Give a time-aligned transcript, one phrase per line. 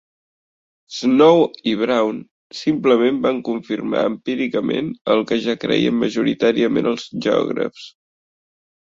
[0.99, 1.41] Snow
[1.71, 2.21] i Brown
[2.59, 7.85] simplement van confirmar empíricament el que ja creien majoritàriament els geògrafs.